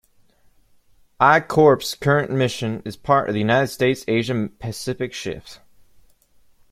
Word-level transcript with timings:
I 1.19 1.39
Corps' 1.41 1.93
current 1.93 2.31
mission 2.31 2.81
is 2.85 2.95
part 2.97 3.29
of 3.29 3.33
the 3.33 3.39
United 3.39 3.67
States' 3.67 4.03
Asia-Pacific 4.07 5.13
Shift. 5.13 5.59